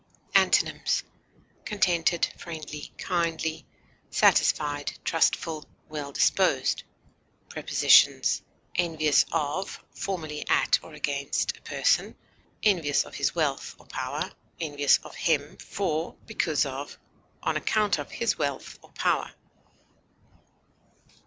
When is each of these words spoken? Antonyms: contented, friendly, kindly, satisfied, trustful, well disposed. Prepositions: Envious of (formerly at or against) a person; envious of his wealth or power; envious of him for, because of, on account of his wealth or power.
Antonyms: 0.33 1.03
contented, 1.63 2.25
friendly, 2.35 2.91
kindly, 2.97 3.67
satisfied, 4.09 4.93
trustful, 5.05 5.67
well 5.89 6.11
disposed. 6.11 6.81
Prepositions: 7.49 8.41
Envious 8.73 9.25
of 9.31 9.79
(formerly 9.91 10.43
at 10.49 10.79
or 10.81 10.93
against) 10.95 11.55
a 11.55 11.61
person; 11.61 12.15
envious 12.63 13.03
of 13.05 13.13
his 13.13 13.35
wealth 13.35 13.75
or 13.77 13.85
power; 13.85 14.31
envious 14.59 14.97
of 15.03 15.13
him 15.13 15.57
for, 15.57 16.15
because 16.25 16.65
of, 16.65 16.97
on 17.43 17.55
account 17.55 17.99
of 17.99 18.09
his 18.09 18.39
wealth 18.39 18.79
or 18.81 18.89
power. 18.93 19.31